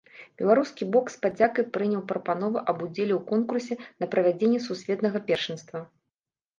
Беларускі 0.41 0.87
бок 0.95 1.11
з 1.15 1.19
падзякай 1.25 1.67
прыняў 1.75 2.01
прапанову 2.13 2.65
аб 2.69 2.77
удзеле 2.87 3.13
ў 3.19 3.21
конкурсе 3.31 3.73
на 4.01 4.13
правядзенне 4.17 4.67
сусветнага 4.69 5.27
першынства. 5.33 5.89